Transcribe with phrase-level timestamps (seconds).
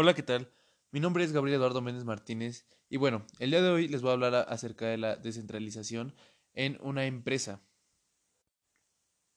[0.00, 0.48] Hola, ¿qué tal?
[0.92, 4.10] Mi nombre es Gabriel Eduardo Méndez Martínez y bueno, el día de hoy les voy
[4.10, 6.14] a hablar acerca de la descentralización
[6.54, 7.64] en una empresa.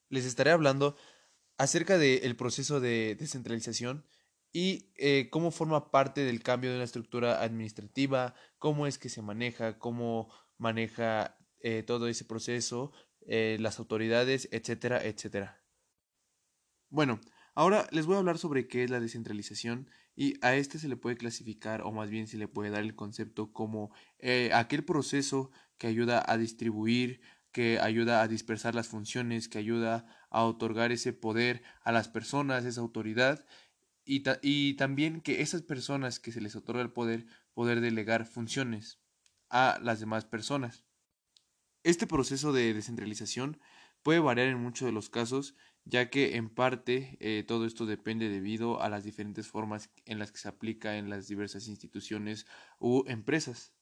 [0.09, 0.95] Les estaré hablando
[1.57, 4.05] acerca del proceso de descentralización
[4.53, 9.23] y eh, cómo forma parte del cambio de una estructura administrativa, cómo es que se
[9.23, 12.91] maneja, cómo maneja eh, todo ese proceso,
[13.21, 15.63] eh, las autoridades, etcétera, etcétera.
[16.89, 17.19] Bueno,
[17.55, 20.97] ahora les voy a hablar sobre qué es la descentralización y a este se le
[20.97, 25.51] puede clasificar o más bien se le puede dar el concepto como eh, aquel proceso
[25.77, 31.13] que ayuda a distribuir, que ayuda a dispersar las funciones, que ayuda a otorgar ese
[31.13, 33.45] poder a las personas, esa autoridad
[34.05, 38.99] y, y también que esas personas que se les otorga el poder, poder delegar funciones
[39.49, 40.85] a las demás personas.
[41.83, 43.59] Este proceso de descentralización
[44.03, 48.29] puede variar en muchos de los casos ya que en parte eh, todo esto depende
[48.29, 52.45] debido a las diferentes formas en las que se aplica en las diversas instituciones
[52.79, 53.73] u empresas.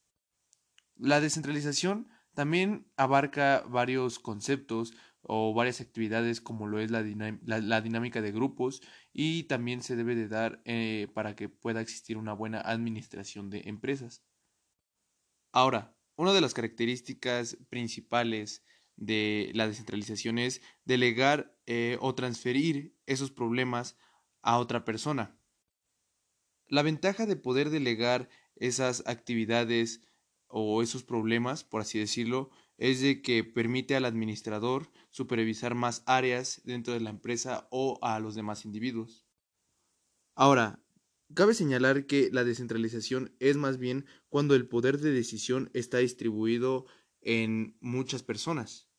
[0.96, 8.32] La descentralización también abarca varios conceptos o varias actividades como lo es la, dinámica de
[8.32, 8.80] grupos
[9.12, 13.62] y también se debe de dar eh, para que pueda existir una buena administración de
[13.66, 14.22] empresas.
[15.52, 18.62] Ahora, una de las características principales
[19.00, 23.96] de la descentralización es delegar eh, o transferir esos problemas
[24.42, 25.36] a otra persona.
[26.68, 30.02] La ventaja de poder delegar esas actividades
[30.46, 36.60] o esos problemas, por así decirlo, es de que permite al administrador supervisar más áreas
[36.64, 39.26] dentro de la empresa o a los demás individuos.
[40.34, 40.82] Ahora,
[41.34, 46.86] cabe señalar que la descentralización es más bien cuando el poder de decisión está distribuido
[47.22, 48.89] en muchas personas.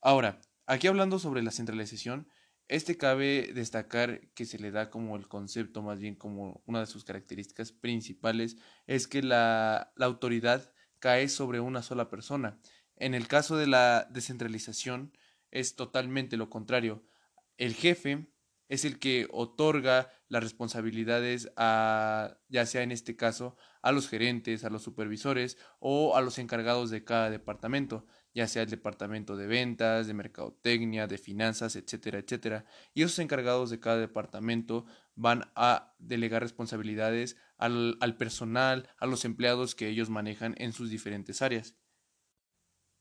[0.00, 2.28] Ahora, aquí hablando sobre la centralización,
[2.68, 6.86] este cabe destacar que se le da como el concepto, más bien como una de
[6.86, 8.56] sus características principales,
[8.86, 12.60] es que la, autoridad cae sobre una sola persona.
[12.94, 15.12] En el caso de la descentralización
[15.50, 17.04] es totalmente lo contrario.
[17.58, 18.30] El jefe
[18.68, 24.62] es el que otorga las responsabilidades a, ya sea en este caso, a los gerentes,
[24.64, 29.46] a los supervisores o a los encargados de cada departamento, ya sea el departamento de
[29.46, 32.64] ventas, de mercadotecnia, de finanzas, etcétera, etcétera.
[32.94, 39.24] Y esos encargados de cada departamento van a delegar responsabilidades al, al personal, a los
[39.24, 41.74] empleados que ellos manejan en sus diferentes áreas.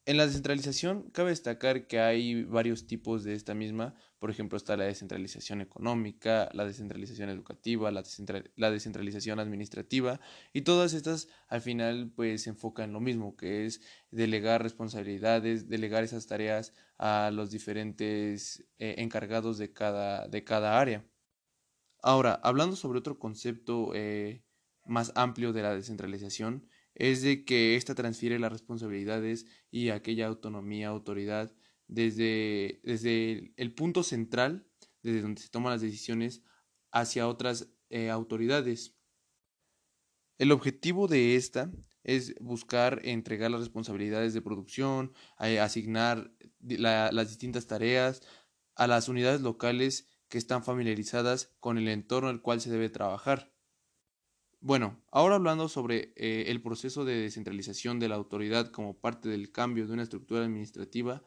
[0.10, 4.76] En la descentralización cabe destacar que hay varios tipos de esta misma, por ejemplo está
[4.76, 10.20] la descentralización económica, la descentralización educativa, la, descentralización administrativa
[10.52, 15.70] y todas estas al final pues se enfocan en lo mismo, que es delegar responsabilidades,
[15.70, 21.06] delegar esas tareas a los diferentes eh, encargados de cada, de cada área.
[22.02, 24.44] Ahora, hablando sobre otro concepto eh,
[24.88, 30.90] más amplio de la descentralización, es de que ésta transfiere las responsabilidades y aquella autonomía,
[30.90, 31.56] autoridad,
[31.88, 34.68] desde, desde el punto central,
[35.02, 36.44] desde donde se toman las decisiones,
[36.92, 38.96] hacia otras eh, autoridades.
[40.38, 41.72] El objetivo de esta
[42.04, 48.22] es buscar entregar las responsabilidades de producción, eh, asignar las distintas tareas
[48.76, 53.52] a las unidades locales que están familiarizadas con el entorno al cual se debe trabajar.
[54.62, 59.54] Bueno, ahora hablando sobre eh, el proceso de descentralización de la autoridad como parte del
[59.54, 61.24] cambio de una estructura administrativa,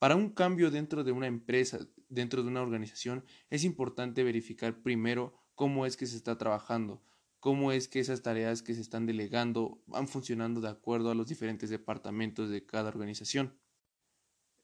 [0.00, 1.78] para un cambio dentro de una empresa,
[2.08, 7.04] dentro de una organización, es importante verificar primero cómo es que se está trabajando,
[7.38, 11.28] cómo es que esas tareas que se están delegando van funcionando de acuerdo a los
[11.28, 13.56] diferentes departamentos de cada organización.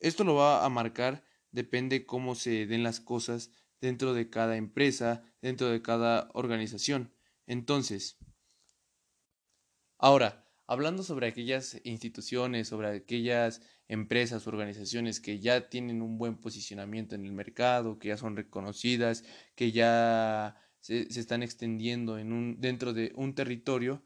[0.01, 5.23] Esto lo va a marcar, depende cómo se den las cosas dentro de cada empresa,
[5.41, 7.13] dentro de cada organización.
[7.49, 8.19] Entonces,
[9.97, 17.15] ahora, hablando sobre aquellas instituciones, sobre aquellas empresas, organizaciones que ya tienen un buen posicionamiento
[17.15, 22.93] en el mercado, que ya son reconocidas, que ya se, están extendiendo en un, dentro
[22.93, 24.05] de un territorio,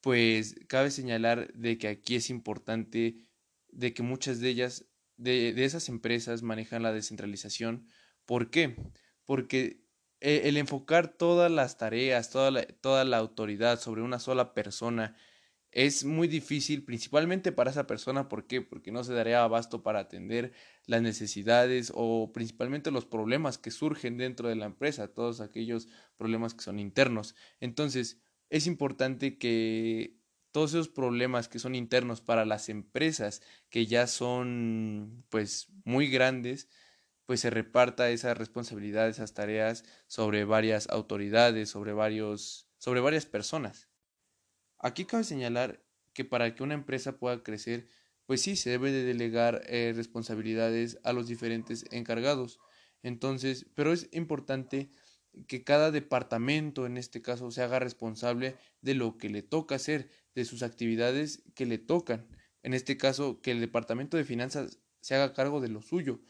[0.00, 3.28] pues cabe señalar de que aquí es importante
[3.70, 4.86] de que muchas de ellas,
[5.16, 7.88] de, de esas empresas manejan la descentralización.
[8.24, 8.76] ¿Por qué?
[9.26, 9.83] Porque
[10.26, 15.14] eh, el enfocar todas las tareas, toda la, toda la autoridad sobre una sola persona
[15.70, 18.28] es muy difícil, principalmente para esa persona.
[18.28, 18.62] ¿Por qué?
[18.62, 20.52] Porque no se daría abasto para atender
[20.86, 26.54] las necesidades o principalmente los problemas que surgen dentro de la empresa, todos aquellos problemas
[26.54, 27.34] que son internos.
[27.60, 30.16] Entonces, es importante que
[30.52, 36.68] todos esos problemas que son internos para las empresas que ya son pues muy grandes,
[37.26, 43.88] pues se reparta esa responsabilidad, esas tareas sobre varias autoridades, sobre varios, sobre varias personas.
[44.78, 45.82] Aquí cabe señalar
[46.12, 47.88] que para que una empresa pueda crecer,
[48.26, 52.58] pues sí, se debe de delegar eh, responsabilidades a los diferentes encargados.
[53.02, 54.90] Entonces, pero es importante
[55.48, 60.10] que cada departamento, en este caso, se haga responsable de lo que le toca hacer,
[60.34, 62.28] de sus actividades que le tocan.
[62.62, 66.20] En este caso, que el departamento de finanzas se haga cargo de lo suyo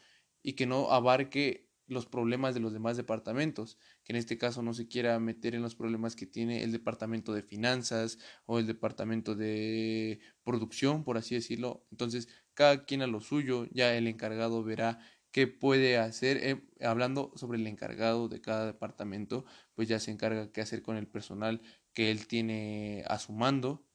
[0.45, 4.73] y que no abarque los problemas de los demás departamentos, que en este caso no
[4.75, 9.35] se quiera meter en los problemas que tiene el departamento de finanzas o el departamento
[9.35, 11.85] de producción, por así decirlo.
[11.91, 14.99] Entonces, cada quien a lo suyo, ya el encargado verá
[15.31, 16.37] qué puede hacer.
[16.37, 20.97] Eh, hablando sobre el encargado de cada departamento, pues ya se encarga qué hacer con
[20.97, 21.61] el personal
[21.93, 23.85] que él tiene a su mando,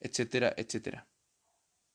[0.00, 1.09] etcétera, etcétera.